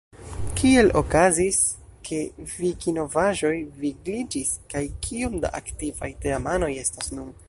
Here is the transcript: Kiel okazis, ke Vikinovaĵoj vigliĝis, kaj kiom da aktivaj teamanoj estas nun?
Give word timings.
Kiel 0.59 0.87
okazis, 0.99 1.57
ke 2.07 2.21
Vikinovaĵoj 2.53 3.53
vigliĝis, 3.83 4.55
kaj 4.73 4.81
kiom 5.05 5.37
da 5.45 5.53
aktivaj 5.61 6.11
teamanoj 6.25 6.71
estas 6.87 7.13
nun? 7.19 7.33